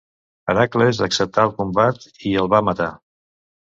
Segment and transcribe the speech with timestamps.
[0.53, 2.93] Hèracles acceptà el combat i el va matar.